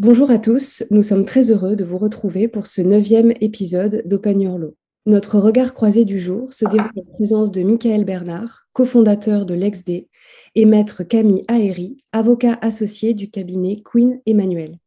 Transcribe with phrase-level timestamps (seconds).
[0.00, 4.40] Bonjour à tous, nous sommes très heureux de vous retrouver pour ce neuvième épisode d'Open
[4.40, 4.60] Your.
[5.06, 10.06] Notre regard croisé du jour se déroule en présence de Michael Bernard, cofondateur de l'EXD,
[10.54, 14.78] et maître Camille Aéry, avocat associé du cabinet Queen Emmanuel.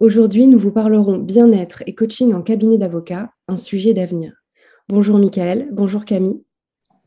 [0.00, 4.42] Aujourd'hui, nous vous parlerons bien-être et coaching en cabinet d'avocat, un sujet d'avenir.
[4.88, 6.42] Bonjour Michael, bonjour Camille.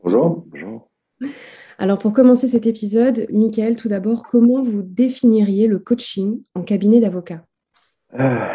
[0.04, 0.44] Bonjour.
[0.46, 0.88] Bonjour.
[1.80, 7.00] Alors pour commencer cet épisode, Michael, tout d'abord, comment vous définiriez le coaching en cabinet
[7.00, 7.42] d'avocat?
[8.12, 8.50] Ah,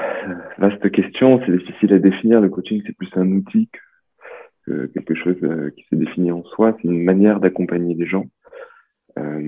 [0.59, 2.39] Vaste question, c'est difficile à définir.
[2.39, 3.67] Le coaching, c'est plus un outil
[4.67, 6.77] que, quelque chose euh, qui se définit en soi.
[6.77, 8.25] C'est une manière d'accompagner les gens.
[9.17, 9.41] Euh,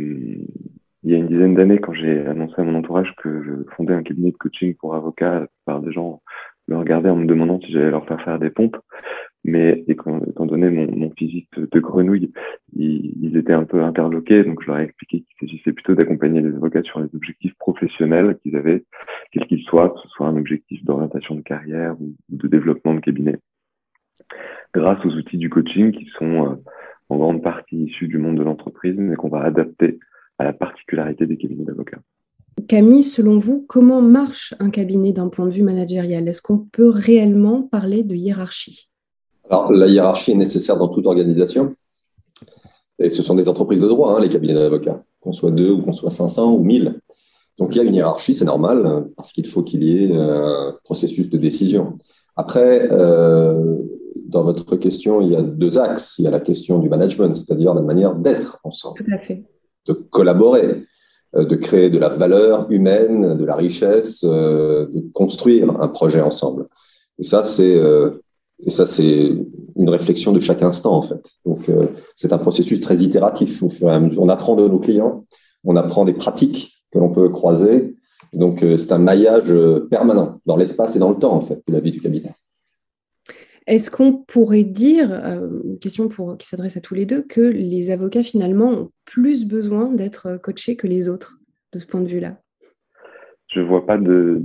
[1.03, 3.93] il y a une dizaine d'années, quand j'ai annoncé à mon entourage que je fondais
[3.93, 6.23] un cabinet de coaching pour avocats, par des gens
[6.67, 8.77] me regardaient en me demandant si j'allais leur faire faire des pompes.
[9.47, 12.33] Mais étant donné mon, physique de grenouille,
[12.75, 16.53] ils, étaient un peu interloqués, donc je leur ai expliqué qu'il s'agissait plutôt d'accompagner les
[16.53, 18.83] avocats sur les objectifs professionnels qu'ils avaient,
[19.31, 22.99] quels qu'ils soient, que ce soit un objectif d'orientation de carrière ou de développement de
[22.99, 23.37] cabinet,
[24.73, 26.55] grâce aux outils du coaching qui sont euh,
[27.07, 29.97] en grande partie issus du monde de l'entreprise, mais qu'on va adapter
[30.39, 32.01] à la particularité des cabinets d'avocats.
[32.67, 36.27] Camille, selon vous, comment marche un cabinet d'un point de vue managérial?
[36.27, 38.86] Est-ce qu'on peut réellement parler de hiérarchie?
[39.49, 41.73] Alors, la hiérarchie est nécessaire dans toute organisation.
[42.99, 45.81] Et ce sont des entreprises de droit, hein, les cabinets d'avocats, qu'on soit deux ou
[45.81, 46.99] qu'on soit 500 ou 1000.
[47.59, 50.75] Donc, il y a une hiérarchie, c'est normal, parce qu'il faut qu'il y ait un
[50.83, 51.97] processus de décision.
[52.35, 53.77] Après, euh,
[54.27, 56.15] dans votre question, il y a deux axes.
[56.19, 59.43] Il y a la question du management, c'est-à-dire la manière d'être ensemble, Tout à fait.
[59.87, 60.83] de collaborer,
[61.35, 66.21] euh, de créer de la valeur humaine, de la richesse, euh, de construire un projet
[66.21, 66.67] ensemble.
[67.17, 67.81] Et ça, c'est
[68.65, 69.31] et ça, c'est
[69.75, 71.21] une réflexion de chaque instant, en fait.
[71.45, 73.61] Donc, euh, c'est un processus très itératif.
[73.61, 75.25] Au fur et à mesure, on apprend de nos clients,
[75.63, 77.95] on apprend des pratiques que l'on peut croiser.
[78.33, 81.61] Donc, euh, c'est un maillage euh, permanent dans l'espace et dans le temps, en fait,
[81.67, 82.31] de la vie du cabinet.
[83.67, 87.91] Est-ce qu'on pourrait dire, une question pour, qui s'adresse à tous les deux, que les
[87.91, 91.39] avocats, finalement, ont plus besoin d'être coachés que les autres,
[91.73, 92.39] de ce point de vue-là?
[93.53, 94.41] Je ne vois pas de,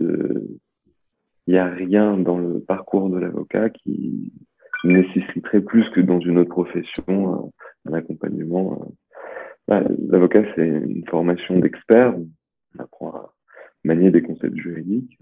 [1.47, 4.33] il n'y a rien dans le parcours de l'avocat qui
[4.85, 7.53] nécessiterait plus que dans une autre profession
[7.87, 8.93] un accompagnement.
[9.69, 12.15] Bah, l'avocat, c'est une formation d'expert.
[12.17, 13.33] On apprend à
[13.85, 15.19] manier des concepts juridiques,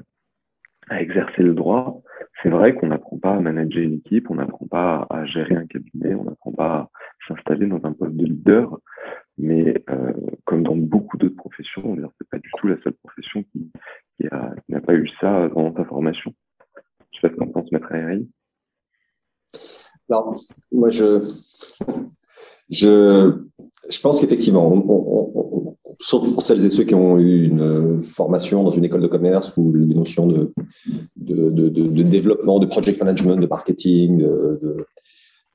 [0.89, 2.03] à exercer le droit.
[2.43, 5.67] C'est vrai qu'on n'apprend pas à manager une équipe, on n'apprend pas à gérer un
[5.67, 6.91] cabinet, on n'apprend pas à
[7.29, 8.79] s'installer dans un poste de leader.
[9.39, 10.13] Mais euh,
[10.45, 13.71] comme dans beaucoup d'autres professions, c'est pas du tout la seule profession qui,
[14.27, 16.33] qui n'a pas eu ça dans ta formation.
[17.13, 18.29] Je sais pas ce pense Maître Aéry.
[20.09, 20.35] Alors,
[20.73, 21.23] moi, je,
[22.69, 23.33] je,
[23.89, 25.65] je pense qu'effectivement,
[26.01, 29.57] sauf pour celles et ceux qui ont eu une formation dans une école de commerce
[29.57, 30.53] ou des notions de,
[31.17, 34.87] de, de, de développement, de project management, de marketing, de, euh,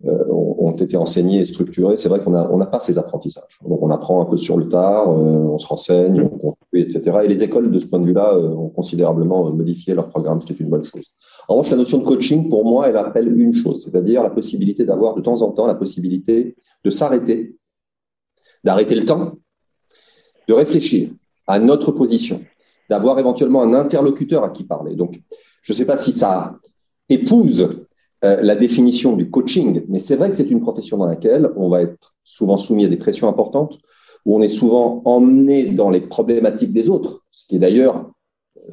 [0.07, 3.59] ont été enseignés et structurés, c'est vrai qu'on n'a on pas ces apprentissages.
[3.67, 7.19] Donc on apprend un peu sur le tard, euh, on se renseigne, on construit, etc.
[7.23, 10.47] Et les écoles, de ce point de vue-là, euh, ont considérablement modifié leur programme, ce
[10.47, 11.13] qui est une bonne chose.
[11.47, 14.85] En revanche, la notion de coaching, pour moi, elle appelle une chose, c'est-à-dire la possibilité
[14.85, 17.55] d'avoir de temps en temps la possibilité de s'arrêter,
[18.63, 19.33] d'arrêter le temps,
[20.47, 21.09] de réfléchir
[21.47, 22.41] à notre position,
[22.89, 24.95] d'avoir éventuellement un interlocuteur à qui parler.
[24.95, 25.21] Donc,
[25.61, 26.55] je ne sais pas si ça
[27.09, 27.85] épouse
[28.23, 31.69] euh, la définition du coaching, mais c'est vrai que c'est une profession dans laquelle on
[31.69, 33.77] va être souvent soumis à des pressions importantes,
[34.25, 38.11] où on est souvent emmené dans les problématiques des autres, ce qui est d'ailleurs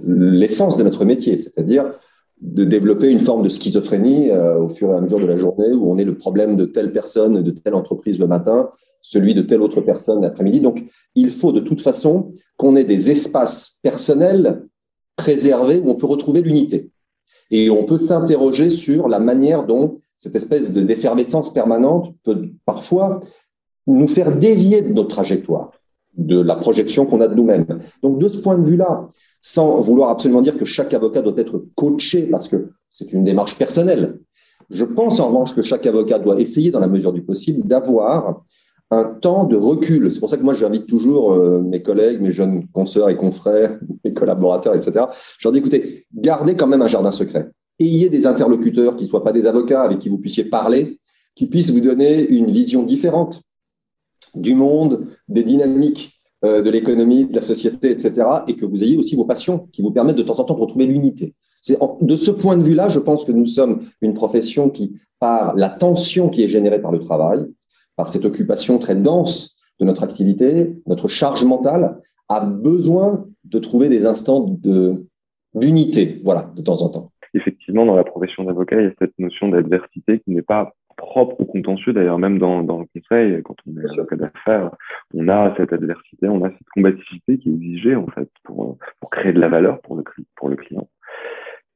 [0.04, 1.92] l'essence de notre métier, c'est-à-dire
[2.40, 5.72] de développer une forme de schizophrénie euh, au fur et à mesure de la journée,
[5.72, 8.68] où on est le problème de telle personne, de telle entreprise le matin,
[9.00, 10.60] celui de telle autre personne l'après-midi.
[10.60, 14.64] Donc, il faut de toute façon qu'on ait des espaces personnels
[15.16, 16.91] préservés où on peut retrouver l'unité.
[17.52, 23.20] Et on peut s'interroger sur la manière dont cette espèce de d'effervescence permanente peut parfois
[23.86, 25.70] nous faire dévier de notre trajectoire,
[26.16, 27.66] de la projection qu'on a de nous-mêmes.
[28.02, 29.06] Donc, de ce point de vue-là,
[29.40, 33.56] sans vouloir absolument dire que chaque avocat doit être coaché parce que c'est une démarche
[33.56, 34.18] personnelle,
[34.70, 38.42] je pense en revanche que chaque avocat doit essayer, dans la mesure du possible, d'avoir
[38.92, 40.10] un temps de recul.
[40.10, 43.78] C'est pour ça que moi, j'invite toujours euh, mes collègues, mes jeunes consoeurs et confrères,
[44.04, 45.06] mes collaborateurs, etc.
[45.38, 47.50] Je leur dis, écoutez, gardez quand même un jardin secret.
[47.78, 50.98] Ayez des interlocuteurs qui ne soient pas des avocats, avec qui vous puissiez parler,
[51.34, 53.40] qui puissent vous donner une vision différente
[54.34, 56.12] du monde, des dynamiques
[56.44, 58.26] euh, de l'économie, de la société, etc.
[58.46, 60.60] Et que vous ayez aussi vos passions qui vous permettent de temps en temps de
[60.60, 61.34] retrouver l'unité.
[61.62, 65.56] C'est de ce point de vue-là, je pense que nous sommes une profession qui, par
[65.56, 67.46] la tension qui est générée par le travail,
[67.96, 73.88] par cette occupation très dense de notre activité, notre charge mentale, a besoin de trouver
[73.88, 74.46] des instants
[75.54, 77.12] d'unité, voilà, de temps en temps.
[77.34, 81.40] Effectivement, dans la profession d'avocat, il y a cette notion d'adversité qui n'est pas propre
[81.40, 81.92] au contentieux.
[81.92, 84.70] D'ailleurs, même dans, le conseil, quand on est avocat d'affaires,
[85.14, 89.10] on a cette adversité, on a cette combativité qui est exigée en fait pour, pour
[89.10, 90.04] créer de la valeur pour le,
[90.36, 90.88] pour le client.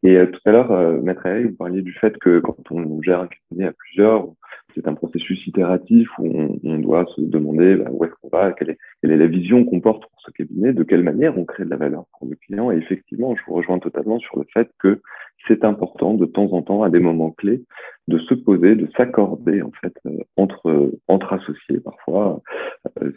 [0.03, 3.01] Et euh, tout à l'heure, euh, Maître Eric, vous parliez du fait que quand on
[3.03, 4.29] gère un cabinet à plusieurs,
[4.75, 8.53] c'est un processus itératif où on, on doit se demander bah, où est-ce qu'on va,
[8.53, 11.45] quelle est, quelle est, la vision qu'on porte pour ce cabinet, de quelle manière on
[11.45, 12.71] crée de la valeur pour le client.
[12.71, 15.01] Et effectivement, je vous rejoins totalement sur le fait que
[15.49, 17.65] c'est important de temps en temps, à des moments clés,
[18.09, 21.81] de se poser, de s'accorder en fait euh, entre entre associés.
[21.81, 22.43] Parfois,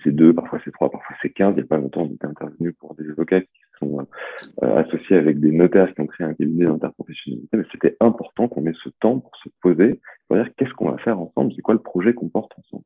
[0.03, 1.53] c'est deux, parfois c'est trois, parfois c'est quinze.
[1.57, 3.47] Il n'y a pas longtemps, on était intervenu pour des avocats qui
[3.83, 7.57] euh, associés avec des notaires qui ont créé un cabinet d'interprofessionnalité.
[7.57, 10.97] Mais c'était important qu'on ait ce temps pour se poser, pour dire qu'est-ce qu'on va
[10.97, 12.83] faire ensemble, c'est quoi le projet qu'on porte ensemble.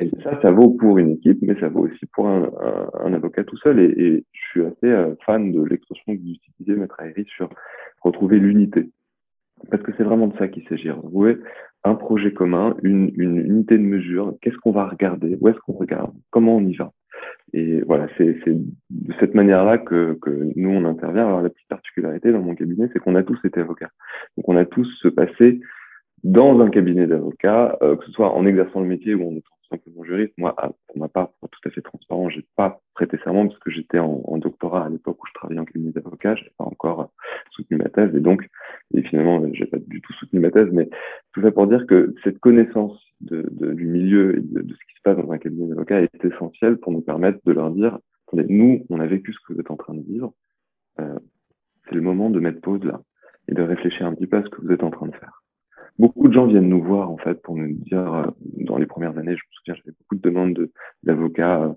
[0.00, 3.56] Et ça, ça vaut pour une équipe, mais ça vaut aussi pour un, avocat tout
[3.58, 3.80] seul.
[3.80, 7.48] Et, je suis assez fan de l'expression que vous utilisez, Maître Aéry, sur
[8.00, 8.90] retrouver l'unité.
[9.70, 10.90] Parce que c'est vraiment de ça qu'il s'agit.
[10.90, 11.38] Retrouver
[11.84, 14.34] un projet commun, une unité de mesure.
[14.40, 15.36] Qu'est-ce qu'on va regarder?
[15.40, 16.14] Où est-ce qu'on regarde?
[16.30, 16.92] Comment on y va?
[17.52, 21.26] Et voilà, c'est de cette manière-là que, que nous, on intervient.
[21.26, 23.90] Alors, la petite particularité dans mon cabinet, c'est qu'on a tous été avocats.
[24.36, 25.60] Donc, on a tous se passé
[26.24, 29.54] dans un cabinet d'avocats, euh, que ce soit en exerçant le métier ou en étant
[29.74, 30.32] simplement juriste.
[30.38, 30.54] Moi,
[30.88, 33.98] pour ma part, pour tout à fait transparent, j'ai pas prêté serment parce que j'étais
[33.98, 36.34] en, doctorat à l'époque où je travaillais en cabinet d'avocat.
[36.36, 37.10] J'ai pas encore
[37.50, 38.46] soutenu ma thèse et donc,
[38.94, 40.88] et finalement, j'ai pas du tout soutenu ma thèse, mais
[41.32, 45.02] tout ça pour dire que cette connaissance du milieu et de, de, ce qui se
[45.02, 48.84] passe dans un cabinet d'avocat est essentielle pour nous permettre de leur dire, attendez, nous,
[48.90, 50.32] on a vécu ce que vous êtes en train de vivre.
[51.00, 51.18] Euh,
[51.88, 53.00] c'est le moment de mettre pause là
[53.48, 55.43] et de réfléchir un petit peu à ce que vous êtes en train de faire
[55.98, 59.16] beaucoup de gens viennent nous voir en fait pour nous dire euh, dans les premières
[59.18, 60.70] années, je me souviens, j'avais beaucoup de demandes
[61.02, 61.72] d'avocats euh,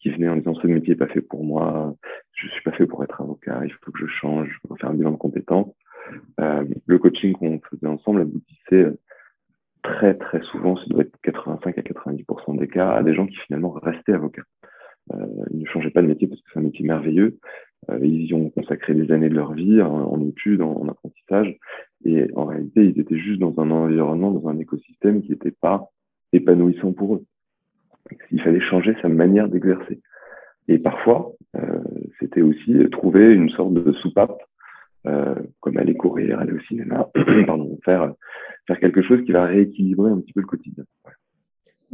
[0.00, 1.94] qui venaient en disant ce métier n'est pas fait pour moi,
[2.32, 4.90] je suis pas fait pour être avocat, il faut que je change, je faut faire
[4.90, 5.74] un bilan de compétences.
[6.40, 8.86] Euh, le coaching qu'on faisait ensemble aboutissait
[9.82, 13.36] très très souvent, ça doit être 85 à 90% des cas, à des gens qui
[13.46, 14.42] finalement restaient avocats.
[15.12, 17.38] Euh, ils ne changeaient pas de métier parce que c'est un métier merveilleux.
[18.02, 21.56] Ils y ont consacré des années de leur vie en, en études, en, en, apprentissage.
[22.04, 25.90] Et en réalité, ils étaient juste dans un environnement, dans un écosystème qui n'était pas
[26.32, 27.24] épanouissant pour eux.
[28.30, 30.00] Il fallait changer sa manière d'exercer.
[30.68, 31.80] Et parfois, euh,
[32.18, 34.38] c'était aussi trouver une sorte de soupape,
[35.06, 37.08] euh, comme aller courir, aller au cinéma,
[37.46, 38.12] pardon, faire,
[38.66, 40.84] faire quelque chose qui va rééquilibrer un petit peu le quotidien.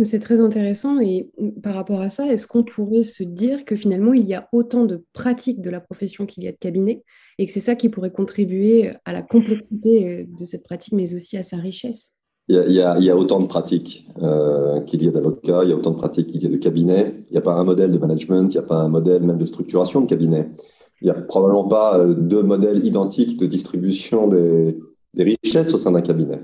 [0.03, 1.31] C'est très intéressant et
[1.63, 4.85] par rapport à ça, est-ce qu'on pourrait se dire que finalement il y a autant
[4.85, 7.03] de pratiques de la profession qu'il y a de cabinets
[7.39, 11.39] et que c'est ça qui pourrait contribuer à la complexité de cette pratique mais aussi
[11.39, 12.13] à sa richesse?
[12.49, 15.91] Il y, a, autant de pratiques euh, qu'il y a d'avocats, il y a autant
[15.91, 17.25] de pratiques qu'il y a de cabinets.
[17.29, 19.39] Il n'y a pas un modèle de management, il n'y a pas un modèle même
[19.39, 20.53] de structuration de cabinet.
[21.01, 24.79] Il n'y a probablement pas euh, deux modèles identiques de distribution des
[25.17, 26.41] richesses au sein d'un cabinet.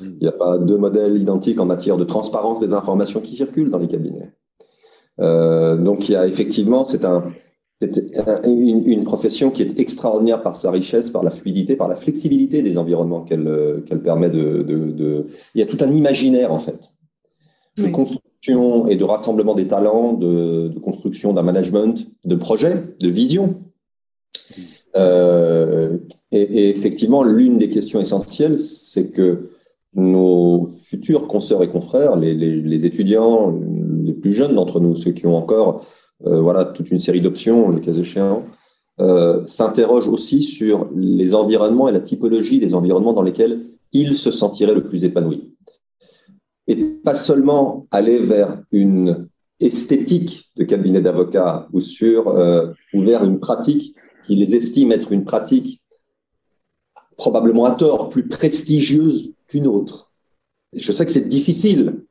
[0.00, 3.70] Il n'y a pas deux modèles identiques en matière de transparence des informations qui circulent
[3.70, 4.32] dans les cabinets.
[5.20, 7.24] Euh, donc il y a effectivement, c'est un,
[8.44, 12.62] une, une, profession qui est extraordinaire par sa richesse, par la fluidité, par la flexibilité
[12.62, 15.24] des environnements qu'elle qu'elle permet de, de, de,
[15.54, 16.90] Il y a tout un imaginaire en fait
[17.76, 17.92] de oui.
[17.92, 23.56] construction et de rassemblement des talents, de, de construction d'un management, de projet, de vision.
[24.96, 25.98] Euh,
[26.32, 29.50] et, et, effectivement, l'une des questions essentielles, c'est que
[29.94, 33.58] nos futurs consoeurs et confrères, les, les, les, étudiants
[34.04, 35.84] les plus jeunes d'entre nous, ceux qui ont encore
[36.26, 38.44] euh, voilà, toute une série d'options, le cas échéant,
[39.00, 44.30] euh, s'interrogent aussi sur les environnements et la typologie des environnements dans lesquels ils se
[44.30, 45.54] sentiraient le plus épanouis.
[46.66, 49.28] Et pas seulement aller vers une
[49.58, 53.94] esthétique de cabinet d'avocats ou, euh, ou vers une pratique
[54.24, 55.80] qu'ils estiment être une pratique
[57.20, 60.10] probablement à tort, plus prestigieuse qu'une autre.
[60.72, 62.06] Je sais que c'est difficile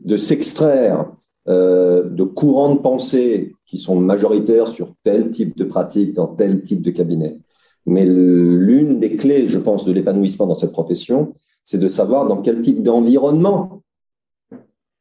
[0.00, 1.10] de s'extraire
[1.48, 6.62] euh, de courants de pensée qui sont majoritaires sur tel type de pratique, dans tel
[6.62, 7.38] type de cabinet.
[7.86, 11.32] Mais l'une des clés, je pense, de l'épanouissement dans cette profession,
[11.62, 13.82] c'est de savoir dans quel type d'environnement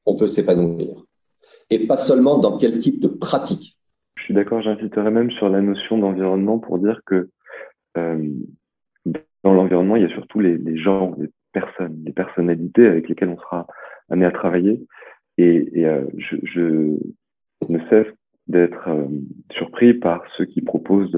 [0.05, 1.03] on peut s'épanouir.
[1.69, 3.77] Et pas seulement dans quel type de pratique.
[4.15, 7.29] Je suis d'accord, j'insisterai même sur la notion d'environnement pour dire que
[7.97, 8.29] euh,
[9.43, 13.29] dans l'environnement, il y a surtout les, les gens, les personnes, les personnalités avec lesquelles
[13.29, 13.67] on sera
[14.09, 14.85] amené à travailler.
[15.37, 16.97] Et, euh, je,
[17.69, 18.13] ne cesse
[18.47, 19.07] d'être euh,
[19.51, 21.15] surpris par ceux qui proposent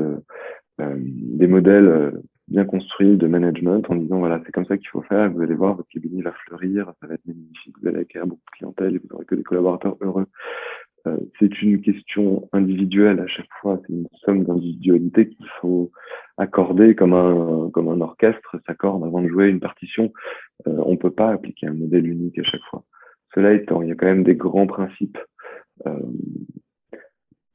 [0.80, 2.14] euh, des modèles
[2.48, 5.56] bien construits de management en disant voilà c'est comme ça qu'il faut faire vous allez
[5.56, 8.96] voir votre cabinet va fleurir ça va être magnifique vous allez acquérir beaucoup de clientèle
[8.96, 10.28] et vous n'aurez que des collaborateurs heureux
[11.40, 15.92] c'est une question individuelle à chaque fois c'est une somme d'individualité qu'il faut
[16.38, 20.12] accorder comme un, comme un orchestre s'accorde avant de jouer une partition.
[20.68, 22.84] Euh, on peut pas appliquer un modèle unique à chaque fois.
[23.34, 25.18] Cela étant, il y a quand même des grands principes
[25.86, 26.00] euh,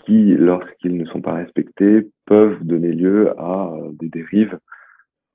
[0.05, 4.59] qui, lorsqu'ils ne sont pas respectés, peuvent donner lieu à euh, des dérives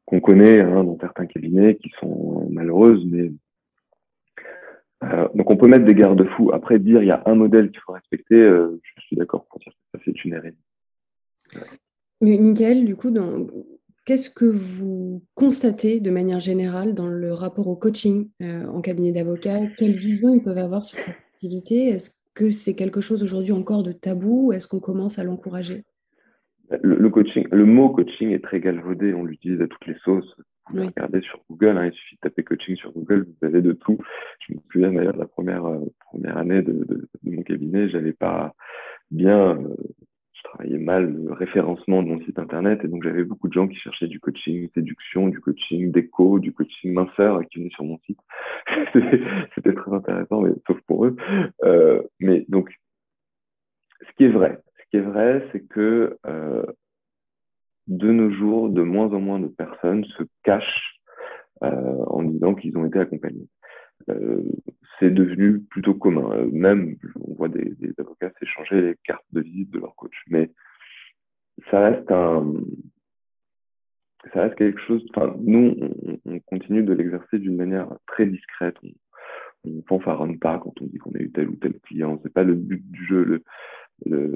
[0.06, 3.04] qu'on connaît hein, dans certains cabinets qui sont malheureuses,
[5.34, 6.52] donc on peut mettre des garde-fous.
[6.54, 9.74] Après dire il y a un modèle qu'il faut respecter, je suis d'accord pour dire
[9.74, 10.58] que ça c'est une hérésie.
[12.25, 13.13] Mais Michael, du coup,
[14.03, 19.12] qu'est-ce que vous constatez de manière générale dans le rapport au coaching euh, en cabinet
[19.12, 21.89] d'avocat Quelle vision ils peuvent avoir sur cette activité?
[21.89, 25.84] Est-ce que c'est quelque chose aujourd'hui encore de tabou ou est-ce qu'on commence à l'encourager?
[26.82, 30.36] Le, coaching, le mot coaching est très galvaudé, on l'utilise à toutes les sauces.
[30.74, 33.74] Vous regardez sur Google, hein, il suffit de taper coaching sur Google, vous avez de
[33.74, 34.00] tout.
[34.39, 37.88] Je me souviens d'ailleurs de la première euh, première année de, de, de mon cabinet,
[37.88, 38.55] j'avais pas
[39.12, 39.75] bien, euh,
[40.46, 43.75] travaillais mal le référencement de mon site internet et donc j'avais beaucoup de gens qui
[43.78, 48.20] cherchaient du coaching séduction, du coaching déco, du coaching minceur qui venaient sur mon site.
[49.56, 51.16] C'était très intéressant, mais sauf pour eux.
[51.64, 52.74] Euh, mais donc,
[54.02, 56.66] ce qui est vrai, ce qui est vrai, c'est que euh,
[57.88, 61.00] de nos jours, de moins en moins de personnes se cachent
[61.64, 63.48] euh, en disant qu'ils ont été accompagnés.
[64.10, 64.44] Euh,
[65.00, 66.32] c'est devenu plutôt commun.
[66.32, 70.16] Euh, même, on voit des, avocats s'échanger les cartes de visite de leur coach.
[70.28, 70.52] Mais
[71.72, 72.06] ça reste
[74.56, 75.06] quelque chose.
[75.40, 78.75] Nous, on, on continue de l'exercer d'une manière très discrète.
[78.84, 78.90] On,
[79.66, 82.20] on fanfaronne pas quand on dit qu'on a eu tel ou tel client.
[82.24, 83.44] C'est pas le but du jeu.
[84.06, 84.34] Le,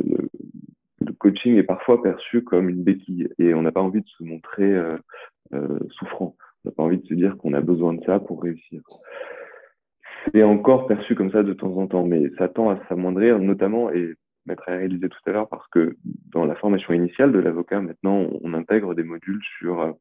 [1.18, 4.74] coaching est parfois perçu comme une béquille et on n'a pas envie de se montrer
[4.74, 4.98] euh,
[5.92, 6.36] souffrant.
[6.64, 8.82] On n'a pas envie de se dire qu'on a besoin de ça pour réussir.
[10.34, 13.92] C'est encore perçu comme ça de temps en temps, mais ça tend à s'amoindrir, notamment,
[13.92, 14.14] et
[14.46, 15.96] Maître a réalisé tout à l'heure, parce que
[16.32, 19.92] dans la formation initiale de l'avocat, maintenant, on, intègre des modules sur euh,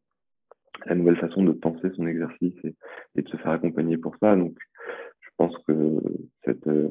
[0.87, 2.75] la nouvelle façon de penser son exercice et,
[3.17, 4.37] et, de se faire accompagner pour ça.
[4.37, 4.57] Donc,
[5.21, 6.01] je pense que
[6.45, 6.91] cette, euh,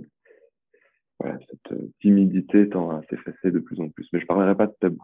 [1.19, 4.07] voilà, cette euh, timidité tend à s'effacer de plus en plus.
[4.13, 5.03] Mais je ne parlerai pas de tabou.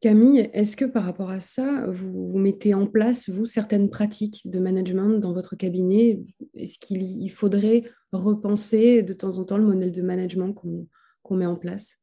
[0.00, 4.42] Camille, est-ce que par rapport à ça, vous, vous, mettez en place, vous, certaines pratiques
[4.44, 6.20] de management dans votre cabinet?
[6.54, 10.86] Est-ce qu'il faudrait repenser de temps en temps le modèle de management qu'on
[11.24, 11.96] qu met en place?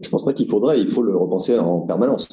[0.00, 2.28] Je ne pense pas qu'il faudrait, il faut le repenser en permanence.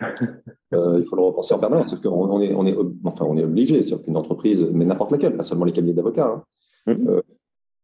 [0.02, 1.96] euh, il faut le repenser en permanence.
[2.04, 5.42] On, on, est, on, est, enfin, on est obligé, qu'une entreprise, mais n'importe laquelle, pas
[5.42, 6.44] seulement les cabinets d'avocats,
[6.86, 7.08] hein, mmh.
[7.08, 7.22] euh,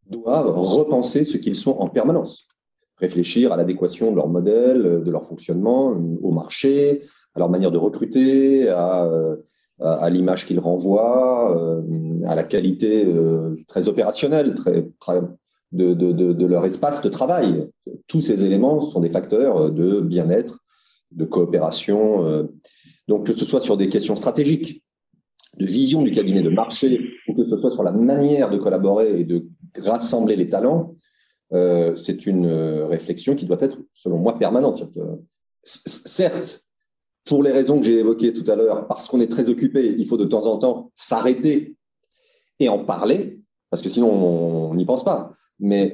[0.07, 2.49] doivent repenser ce qu'ils sont en permanence.
[3.01, 7.01] Réfléchir à l'adéquation de leur modèle, de leur fonctionnement au marché,
[7.35, 9.09] à leur manière de recruter, à,
[9.81, 11.83] à, l'image qu'ils renvoient, euh,
[12.27, 14.55] à la qualité euh, très opérationnelle
[15.73, 17.69] de, leur espace de travail.
[18.07, 20.59] Tous ces éléments sont des facteurs de bien-être,
[21.13, 22.25] de coopération.
[22.27, 22.45] Euh.
[23.09, 24.83] Donc, que ce soit sur des questions stratégiques,
[25.59, 29.21] de vision du cabinet de marché, ou que ce soit sur la manière de collaborer
[29.21, 29.47] et de
[29.79, 30.95] rassembler les talents,
[31.53, 34.85] euh, c'est une euh, réflexion qui doit être, selon moi, permanente.
[35.65, 36.63] Certes,
[37.25, 40.07] pour les raisons que j'ai évoquées tout à l'heure, parce qu'on est très occupé, il
[40.07, 41.77] faut de temps en temps s'arrêter
[42.59, 43.41] et en parler,
[43.71, 45.33] parce que sinon on n'y pense pas.
[45.59, 45.93] Mais,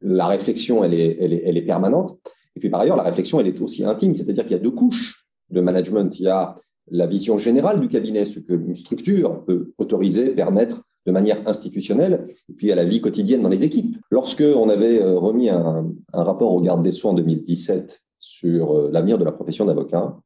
[0.00, 2.18] la réflexion, elle est, elle, est, elle est permanente.
[2.56, 4.70] Et puis par ailleurs, la réflexion, elle est aussi intime, c'est-à-dire qu'il y a deux
[4.70, 6.18] couches de management.
[6.18, 6.54] Il y a
[6.90, 12.26] la vision générale du cabinet, ce que une structure peut autoriser, permettre de manière institutionnelle,
[12.48, 13.96] et puis à la vie quotidienne dans les équipes.
[14.10, 18.90] Lorsque on avait euh, remis un, rapport au garde des Sceaux en 2017 sur euh,
[18.92, 20.16] l'avenir de la profession d'avocat,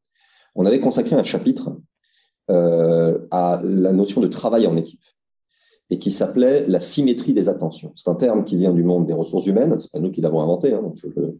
[0.54, 1.78] on avait consacré un chapitre
[2.50, 5.04] euh, à la notion de travail en équipe
[5.88, 7.92] et qui s'appelait la symétrie des attentions.
[7.94, 10.40] C'est un terme qui vient du monde des ressources humaines, c'est pas nous qui l'avons
[10.40, 11.38] inventé, hein, je le,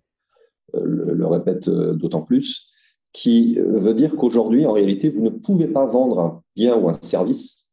[0.73, 2.69] le, le répète d'autant plus,
[3.12, 6.99] qui veut dire qu'aujourd'hui, en réalité, vous ne pouvez pas vendre un bien ou un
[7.00, 7.65] service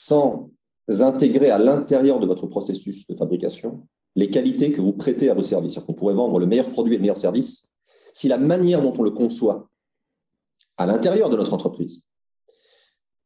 [0.00, 0.50] sans
[0.88, 5.42] intégrer à l'intérieur de votre processus de fabrication les qualités que vous prêtez à vos
[5.42, 5.78] services.
[5.86, 7.68] On pourrait vendre le meilleur produit et le meilleur service
[8.14, 9.68] si la manière dont on le conçoit
[10.78, 12.02] à l'intérieur de notre entreprise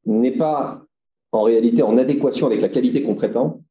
[0.04, 0.82] n'est pas
[1.30, 3.62] en réalité en adéquation avec la qualité qu'on prétend,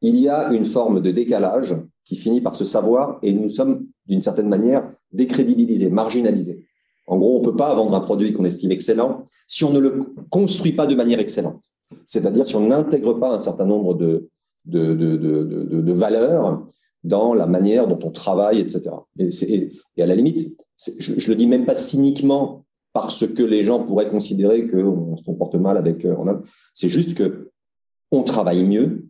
[0.00, 3.88] il y a une forme de décalage qui finit par se savoir et nous sommes
[4.06, 6.64] d'une certaine manière décrédibilisés, marginalisés.
[7.08, 9.80] En gros, on ne peut pas vendre un produit qu'on estime excellent si on ne
[9.80, 11.62] le construit pas de manière excellente
[12.06, 14.28] c'est-à-dire si on n'intègre pas un certain nombre de,
[14.66, 16.66] de, de, de, valeurs
[17.04, 18.90] dans la manière dont on travaille, etc.
[19.18, 20.56] Et, à la limite,
[20.98, 25.24] je ne le dis même pas cyniquement parce que les gens pourraient considérer qu'on se
[25.24, 26.04] comporte mal avec.
[26.04, 26.14] Euh,
[26.74, 27.50] c'est juste que
[28.10, 29.06] on travaille mieux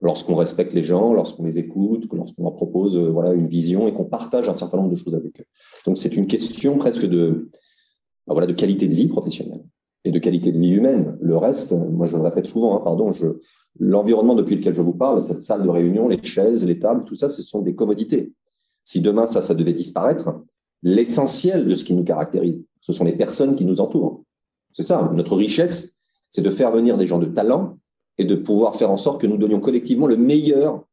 [0.00, 3.94] lorsqu'on respecte les gens, lorsqu'on les écoute, lorsqu'on leur propose euh, voilà, une vision et
[3.94, 5.46] qu'on partage un certain nombre de choses avec eux.
[5.86, 7.48] Donc c'est une question presque de,
[8.26, 9.62] bah, voilà, de qualité de vie professionnelle
[10.06, 11.18] et de qualité de vie humaine.
[11.20, 13.10] Le reste, moi je le répète souvent, hein, pardon,
[13.80, 17.16] l'environnement depuis lequel je vous parle, cette salle de réunion, les chaises, les tables, tout
[17.16, 18.32] ça, ce sont des commodités.
[18.84, 20.44] Si demain ça, ça devait disparaître,
[20.84, 24.22] l'essentiel de ce qui nous caractérise, ce sont les personnes qui nous entourent.
[24.72, 25.98] C'est ça, notre richesse,
[26.30, 27.76] c'est de faire venir des gens de talent
[28.16, 30.84] et de pouvoir faire en sorte que nous donnions collectivement le meilleur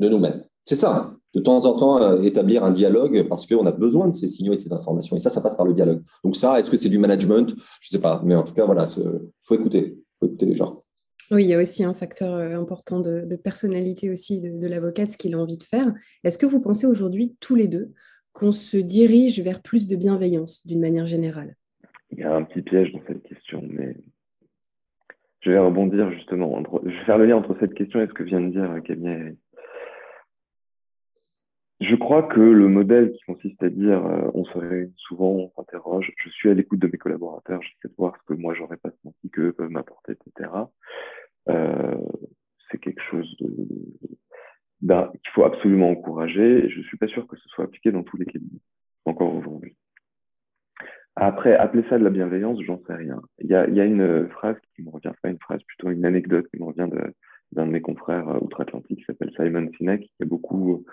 [0.00, 0.44] de nous-mêmes.
[0.64, 4.14] C'est ça, de temps en temps euh, établir un dialogue parce qu'on a besoin de
[4.14, 5.16] ces signaux et de ces informations.
[5.16, 6.02] Et ça, ça passe par le dialogue.
[6.24, 7.50] Donc ça, est-ce que c'est du management?
[7.50, 10.54] Je ne sais pas, mais en tout cas, voilà, il faut écouter, faut écouter les
[10.54, 10.78] gens.
[11.30, 15.10] Oui, il y a aussi un facteur euh, important de, personnalité aussi de, de l'avocate,
[15.10, 15.92] ce qu'il a envie de faire.
[16.24, 17.92] Est-ce que vous pensez aujourd'hui, tous les deux,
[18.32, 21.54] qu'on se dirige vers plus de bienveillance d'une manière générale?
[22.10, 23.96] Il y a un petit piège dans cette question, mais
[25.40, 26.54] je vais rebondir justement.
[26.54, 28.82] Entre, je vais faire le lien entre cette question et ce que vient de dire
[28.84, 29.36] Camille.
[31.80, 35.52] Je crois que le modèle qui consiste à dire euh, on se réunit souvent, on
[35.56, 38.78] s'interroge, je suis à l'écoute de mes collaborateurs, j'essaie de voir ce que moi j'aurais
[38.78, 40.50] pas senti qu'eux peuvent m'apporter, etc.
[41.48, 41.94] Euh,
[42.70, 43.48] c'est quelque chose de,
[44.80, 48.16] qu'il faut absolument encourager et je suis pas sûr que ce soit appliqué dans tous
[48.16, 48.60] les cabinets,
[49.04, 49.76] encore aujourd'hui.
[51.14, 53.20] Après, appeler ça de la bienveillance, j'en sais rien.
[53.40, 56.04] Il y a, y a, une phrase qui me revient, pas une phrase, plutôt une
[56.04, 56.88] anecdote qui me revient
[57.52, 60.84] d'un de, mes confrères euh, outre-Atlantique qui s'appelle Simon Sinek, qui a beaucoup,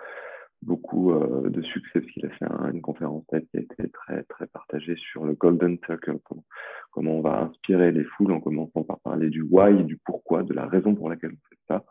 [0.66, 4.46] beaucoup euh, de succès parce qu'il a fait une conférence qui a été très, très
[4.48, 6.44] partagée sur le Golden Circle, comment,
[6.90, 10.52] comment, on va inspirer les foules en commençant par parler du why, du pourquoi, de
[10.52, 11.84] la raison pour laquelle on fait ça,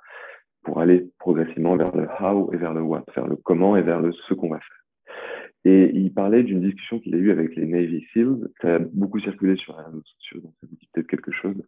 [0.64, 4.02] pour aller progressivement vers le how et vers le what, vers le comment et vers
[4.02, 4.86] le ce qu'on va faire.
[5.64, 8.50] Et il parlait d'une discussion qu'il a eue avec les Navy SEALs.
[8.62, 11.60] Ça a beaucoup circulé sur les réseaux sociaux, donc ça vous dit peut-être quelque chose.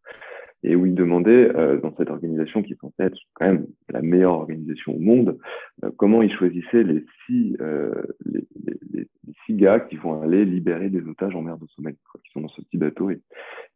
[0.63, 4.01] Et où il demandait, euh, dans cette organisation qui est censée être quand même la
[4.01, 5.37] meilleure organisation au monde,
[5.83, 7.93] euh, comment ils choisissaient les six, euh,
[8.25, 9.07] les, les, les,
[9.45, 12.41] six gars qui vont aller libérer des otages en mer de Somalie, quoi, qui sont
[12.41, 13.21] dans ce petit bateau, et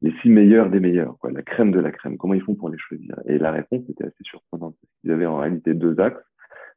[0.02, 2.18] les six meilleurs des meilleurs, quoi, la crème de la crème.
[2.18, 3.16] Comment ils font pour les choisir?
[3.28, 4.76] Et la réponse était assez surprenante.
[5.04, 6.24] Ils avaient en réalité deux axes,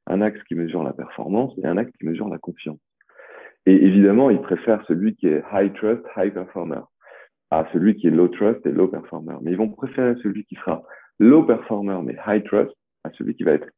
[0.07, 2.79] un axe qui mesure la performance et un axe qui mesure la confiance.
[3.67, 6.81] Et évidemment, ils préfèrent celui qui est high trust, high performer
[7.59, 9.37] à celui qui est low trust et low performer.
[9.43, 10.83] Mais ils vont préférer celui qui sera
[11.19, 12.73] low performer mais high trust
[13.05, 13.69] à celui qui va être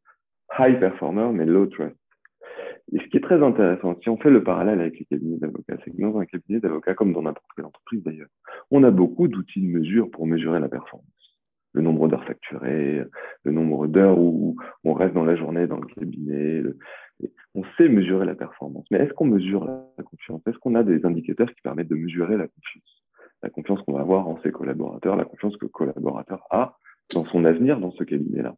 [0.59, 1.97] high performer mais low trust.
[2.93, 5.77] Et ce qui est très intéressant, si on fait le parallèle avec les cabinets d'avocats,
[5.85, 8.29] c'est que dans un cabinet d'avocats, comme dans n'importe quelle entreprise d'ailleurs,
[8.71, 11.05] on a beaucoup d'outils de mesure pour mesurer la performance.
[11.73, 13.03] Le nombre d'heures facturées,
[13.43, 16.63] le nombre d'heures où on reste dans la journée dans le cabinet,
[17.55, 20.41] on sait mesurer la performance, mais est-ce qu'on mesure la confiance?
[20.47, 22.96] Est-ce qu'on a des indicateurs qui permettent de mesurer la confiance?
[23.43, 26.79] La confiance qu'on va avoir en ses collaborateurs, la confiance que le collaborateur a
[27.15, 28.57] dans son avenir dans ce cabinet-là.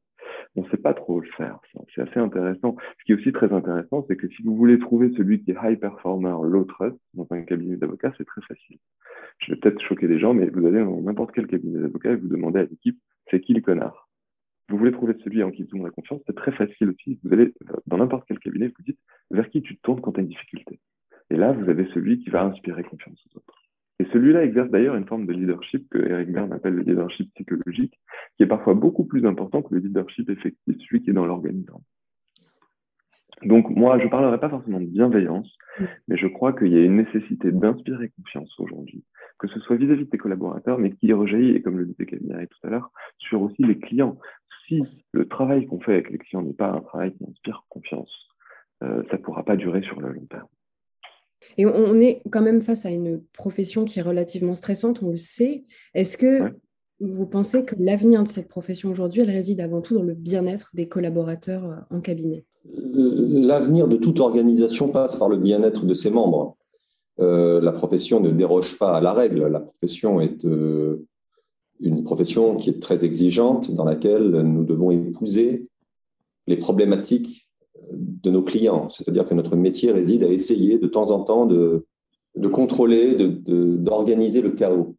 [0.56, 1.58] On ne sait pas trop le faire.
[1.94, 2.76] C'est assez intéressant.
[2.98, 5.56] Ce qui est aussi très intéressant, c'est que si vous voulez trouver celui qui est
[5.62, 8.78] high performer, low trust, dans un cabinet d'avocats, c'est très facile.
[9.38, 12.16] Je vais peut-être choquer les gens, mais vous allez dans n'importe quel cabinet d'avocats et
[12.16, 12.98] vous demandez à l'équipe,
[13.30, 14.08] c'est qui le connard?
[14.68, 17.18] Vous voulez trouver celui en qui tout le monde a confiance, c'est très facile aussi.
[17.24, 17.54] Vous allez
[17.86, 18.98] dans n'importe quel cabinet, vous dites
[19.30, 20.78] vers qui tu te tournes quand tu as une difficulté?
[21.30, 23.57] Et là, vous avez celui qui va inspirer confiance aux autres.
[24.00, 27.98] Et celui-là exerce d'ailleurs une forme de leadership que Eric Berne appelle le leadership psychologique,
[28.36, 31.82] qui est parfois beaucoup plus important que le leadership effectif, celui qui est dans l'organisation.
[33.44, 35.56] Donc moi, je ne parlerai pas forcément de bienveillance,
[36.08, 39.04] mais je crois qu'il y a une nécessité d'inspirer confiance aujourd'hui,
[39.38, 42.46] que ce soit vis-à-vis de tes collaborateurs, mais qui rejaillit, et comme le disait Camille
[42.48, 44.18] tout à l'heure, sur aussi les clients
[44.68, 44.78] si
[45.12, 48.28] le travail qu'on fait avec les clients n'est pas un travail qui inspire confiance,
[48.82, 50.46] euh, ça ne pourra pas durer sur le long terme.
[51.56, 55.16] Et on est quand même face à une profession qui est relativement stressante, on le
[55.16, 55.64] sait.
[55.94, 56.52] Est-ce que
[57.00, 60.70] vous pensez que l'avenir de cette profession aujourd'hui, elle réside avant tout dans le bien-être
[60.74, 62.44] des collaborateurs euh, en cabinet?
[62.64, 66.56] L'avenir de toute organisation passe par le bien-être de ses membres.
[67.20, 69.46] Euh, la profession ne déroge pas à la règle.
[69.46, 70.44] La profession est
[71.80, 75.66] une profession qui est très exigeante, dans laquelle nous devons épouser
[76.46, 77.47] les problématiques
[77.92, 78.88] de nos clients.
[78.90, 81.86] C'est-à-dire que notre métier réside à essayer de temps en temps de,
[82.36, 84.96] de contrôler, d'organiser le chaos.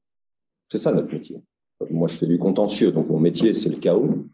[0.70, 1.44] C'est ça notre métier.
[1.90, 4.28] Moi, je fais du contentieux, donc mon métier, c'est le chaos.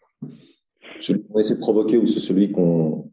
[1.02, 3.08] Celui qu'on essaie de provoquer ou c'est celui dans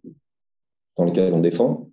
[0.98, 1.90] lequel on défend.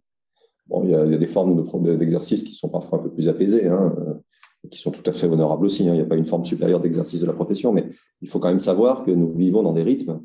[0.68, 1.66] Bon, il y a, des formes
[1.98, 3.68] d'exercice qui sont parfois un peu plus apaisées.
[3.68, 3.94] Hein
[4.70, 5.88] qui sont tout à fait honorables aussi.
[5.88, 5.94] Hein.
[5.94, 7.88] Il n'y a pas une forme supérieure d'exercice de la profession, mais
[8.22, 10.22] il faut quand même savoir que nous vivons dans des rythmes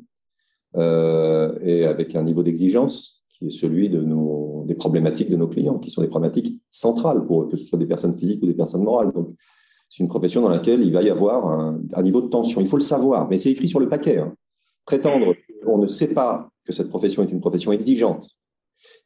[0.75, 5.89] euh, et avec un niveau d'exigence qui est celui des problématiques de nos clients, qui
[5.89, 9.11] sont des problématiques centrales pour que ce soit des personnes physiques ou des personnes morales.
[9.13, 9.29] Donc,
[9.89, 12.61] c'est une profession dans laquelle il va y avoir un, niveau de tension.
[12.61, 14.17] Il faut le savoir, mais c'est écrit sur le paquet.
[14.17, 14.33] Hein.
[14.85, 15.33] Prétendre
[15.67, 18.29] on ne sait pas que cette profession est une profession exigeante,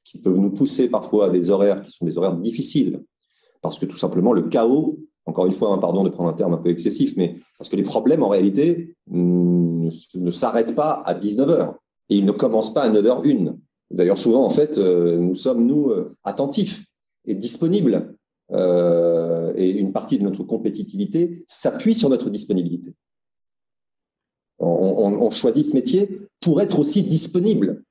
[0.03, 3.03] qui peut nous pousser parfois à des horaires qui sont des horaires difficiles,
[3.61, 6.53] parce que tout simplement le chaos, encore une fois, hein, pardon de prendre un terme
[6.53, 9.89] un peu excessif, mais parce que les problèmes en réalité ne,
[10.31, 11.75] s'arrêtent pas à 19h
[12.09, 13.48] et ils ne commencent pas à 9h01.
[13.91, 16.85] D'ailleurs, souvent, en fait, euh, nous sommes, nous, euh, attentifs
[17.25, 18.15] et disponibles.
[18.51, 22.95] Euh, et une partie de notre compétitivité s'appuie sur notre disponibilité.
[24.57, 27.83] On, choisit ce métier pour être aussi disponible.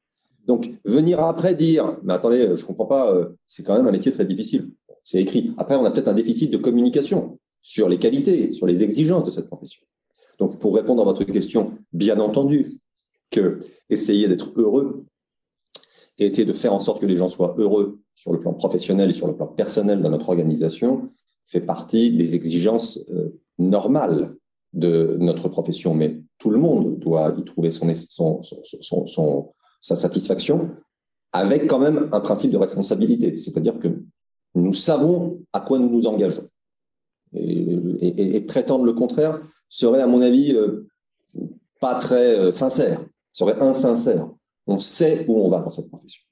[0.46, 4.11] Donc, venir après dire, mais attendez, je ne comprends pas, c'est quand même un métier
[4.11, 4.70] très difficile.
[5.04, 5.54] C'est écrit.
[5.56, 9.30] Après, on a peut-être un déficit de communication sur les qualités, sur les exigences de
[9.30, 9.82] cette profession.
[10.38, 12.80] Donc, pour répondre à votre question, bien entendu
[13.30, 15.04] que essayer d'être heureux
[16.26, 19.12] essayer de faire en sorte que les gens soient heureux sur le plan professionnel et
[19.12, 21.09] sur le plan personnel dans notre organisation
[21.46, 24.35] fait partie des exigences euh, normales
[24.72, 25.94] de notre profession.
[25.94, 27.70] Mais tout le monde doit y trouver
[29.81, 30.70] sa satisfaction
[31.33, 33.37] avec quand même un principe de responsabilité.
[33.37, 33.88] C'est-à-dire que
[34.54, 36.48] nous savons à quoi nous nous engageons.
[37.35, 40.87] Et, prétendre le contraire serait, à mon avis, euh,
[41.81, 44.31] pas très euh, sincère, serait insincère.
[44.68, 46.22] On sait où on va dans cette profession.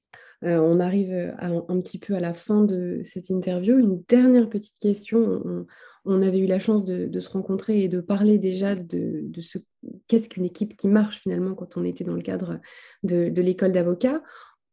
[0.44, 3.78] Euh, on arrive un petit peu à la fin de cette interview.
[3.78, 5.66] Une dernière petite question.
[6.04, 9.58] On, avait eu la chance de, se rencontrer et de parler déjà de, ce
[10.06, 12.60] qu'est-ce qu'une équipe qui marche finalement quand on était dans le cadre
[13.02, 14.22] de, de l'école d'avocat.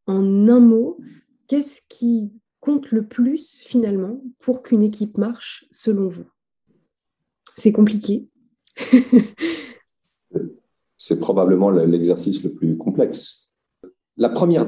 [0.05, 0.99] En un mot,
[1.47, 6.25] qu'est-ce qui compte le plus finalement pour qu'une équipe marche selon vous?
[7.55, 8.27] C'est compliqué.
[10.97, 13.42] C'est probablement l'exercice le plus complexe.
[14.17, 14.67] La première,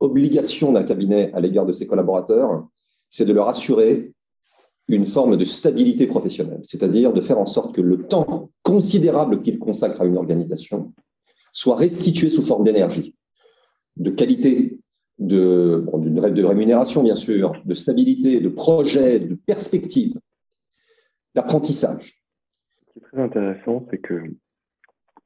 [0.00, 2.66] obligation d'un cabinet à l'égard de ses collaborateurs,
[3.08, 4.12] c'est de leur assurer
[4.88, 9.58] une forme de stabilité professionnelle, c'est-à-dire de faire en sorte que le temps considérable qu'ils
[9.58, 10.92] consacrent à une organisation
[11.52, 13.14] soit restitué sous forme d'énergie,
[13.96, 14.78] de qualité
[15.18, 20.18] de, de rémunération, bien sûr, de stabilité, de projet, de perspective,
[21.34, 22.22] d'apprentissage.
[22.88, 24.14] Ce qui est très intéressant, c'est que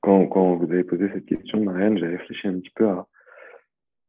[0.07, 3.07] quand, vous avez posé cette question, Marianne, j'ai réfléchi un petit peu à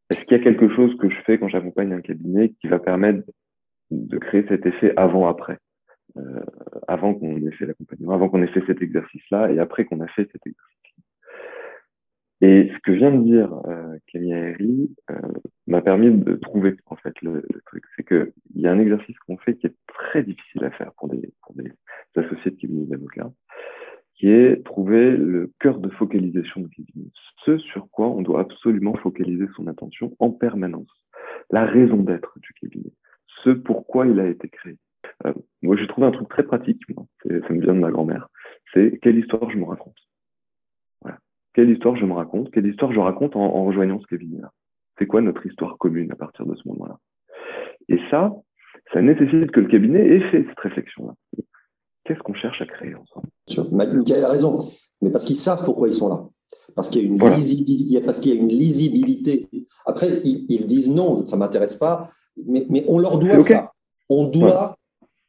[0.10, 2.80] est-ce qu'il y a quelque chose que je fais quand j'accompagne un cabinet qui va
[2.80, 3.28] permettre
[3.92, 5.58] de créer cet effet avant-après,
[6.18, 6.40] euh,
[6.88, 10.08] avant qu'on ait fait l'accompagnement, avant qu'on ait fait cet exercice-là et après qu'on a
[10.08, 10.78] fait cet exercice.
[12.42, 15.16] Et ce que vient de dire euh, Camille Aéry euh,
[15.66, 17.84] m'a permis de trouver en fait le, truc.
[17.96, 21.10] C'est qu'il y a un exercice qu'on fait qui est très difficile à faire pour
[21.10, 21.72] des, pour des
[22.16, 23.32] associés de cabinet d'avocats,
[24.18, 27.10] qui est trouver le cœur de focalisation du cabinet.
[27.46, 30.90] Ce sur quoi on doit absolument focaliser son attention en permanence.
[31.52, 32.92] La raison d'être du cabinet.
[33.44, 34.78] Ce pourquoi il a été créé.
[35.26, 37.06] Euh, moi, j'ai trouvé un truc très pratique, moi.
[37.24, 38.28] ça me vient de ma grand-mère.
[38.74, 39.96] C'est quelle histoire je me raconte?
[41.54, 44.52] Quelle histoire je me raconte, quelle histoire je raconte en, rejoignant ce cabinet-là.
[45.00, 47.00] C'est quoi notre histoire commune à partir de ce moment-là?
[47.90, 48.32] Et ça,
[48.94, 51.16] ça nécessite que le cabinet ait fait cette réflexion-là.
[52.08, 53.76] Qu'est-ce qu'on cherche à créer ensemble?
[53.76, 54.66] Michael a raison,
[55.02, 56.26] mais parce qu'ils savent pourquoi ils sont là.
[56.74, 59.50] Parce qu'il y a une, lisibilité, parce qu'il y a une lisibilité.
[59.86, 62.10] Après, ils, disent non, ça ne m'intéresse pas,
[62.46, 63.74] mais, on leur doit ça.
[64.10, 64.78] On doit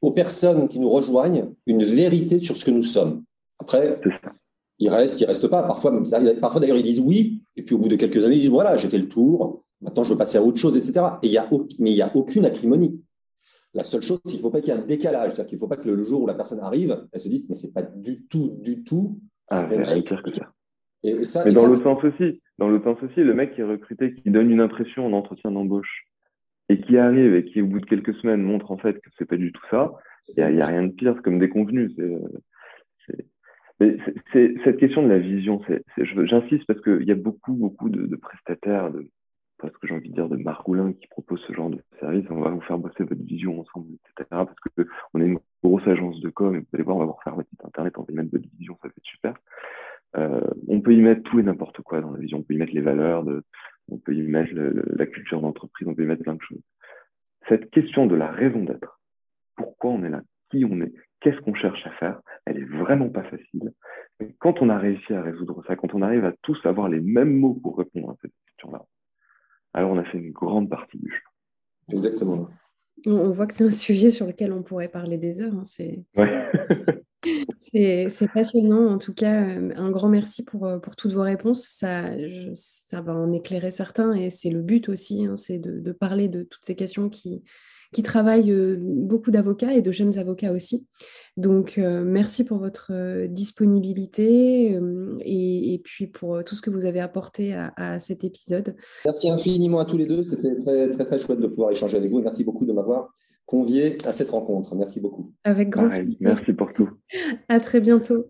[0.00, 3.24] aux personnes qui nous rejoignent une vérité sur ce que nous sommes.
[3.58, 4.00] Après,
[4.78, 5.64] ils restent, ils restent pas.
[5.64, 6.00] Parfois,
[6.40, 8.76] parfois d'ailleurs, ils disent oui, et puis au bout de quelques années, ils disent voilà,
[8.76, 11.04] j'ai fait le tour, maintenant je veux passer à autre chose, etc.
[11.22, 11.48] Et il y a,
[11.80, 13.00] mais il n'y a aucune acrimonie.
[13.78, 15.56] La seule chose, c'est qu'il ne faut pas qu'il y ait un décalage, c'est-à-dire qu'il
[15.56, 17.72] ne faut pas que le jour où la personne arrive, elle se dise mais c'est
[17.72, 19.20] pas du tout, du tout.
[19.50, 19.68] Ah,
[21.04, 23.64] et ça, mais dans l'autre sens aussi, dans l'autre sens aussi, le mec qui est
[23.64, 26.06] recruté, qui donne une impression en entretien d'embauche
[26.68, 29.26] et qui arrive et qui au bout de quelques semaines montre en fait que c'est
[29.26, 29.92] pas du tout ça,
[30.26, 31.92] il n'y a, a, rien de pire, c'est comme des convenus.
[33.06, 33.28] C'est
[33.80, 33.96] mais
[34.32, 35.60] c'est cette question de la vision.
[35.98, 39.08] J'insiste parce qu'il y a beaucoup, beaucoup de, de prestataires, de,
[39.58, 42.24] parce que j'ai envie de dire de margoulins qui proposent ce genre de service.
[42.30, 44.26] On va vous faire bosser votre vision ensemble, etc.
[44.30, 47.06] Parce que on est une grosse agence de com et vous allez voir, on va
[47.06, 49.34] vous refaire votre site internet, on va y mettre votre vision, ça va être super.
[50.16, 52.38] Euh, on peut y mettre tout et n'importe quoi dans la vision.
[52.38, 53.24] On peut y mettre les valeurs,
[53.90, 56.62] on peut y mettre la culture d'entreprise, on peut y mettre plein de choses.
[57.48, 59.00] Cette question de la raison d'être,
[59.56, 63.08] pourquoi on est là, qui on est, qu'est-ce qu'on cherche à faire, elle est vraiment
[63.08, 63.72] pas facile.
[64.38, 67.36] Quand on a réussi à résoudre ça, quand on arrive à tous avoir les mêmes
[67.36, 68.82] mots pour répondre à cette question-là,
[69.78, 71.94] alors on a fait une grande partie du jeu.
[71.94, 72.48] Exactement.
[73.06, 75.54] On voit que c'est un sujet sur lequel on pourrait parler des heures.
[75.54, 75.62] Hein.
[77.60, 78.86] C'est c'est passionnant.
[78.86, 81.66] En tout cas, euh, un grand merci pour, euh, pour toutes vos réponses.
[81.68, 82.04] Ça,
[82.54, 86.28] ça va en éclairer certains et c'est le but aussi, hein, c'est de, de, parler
[86.28, 87.42] de toutes ces questions qui,
[87.92, 90.86] qui travaille beaucoup d'avocats et de jeunes avocats aussi.
[91.36, 94.78] Donc, merci pour votre disponibilité
[95.24, 98.76] et, puis pour tout ce que vous avez apporté à, cet épisode.
[99.04, 100.24] Merci infiniment à tous les deux.
[100.24, 102.20] C'était très, très, très chouette de pouvoir échanger avec vous.
[102.20, 103.14] Merci beaucoup de m'avoir
[103.48, 104.74] convié à cette rencontre.
[104.74, 105.32] Merci beaucoup.
[105.42, 106.16] Avec grand plaisir.
[106.20, 106.90] Merci pour tout.
[107.48, 108.26] À très bientôt.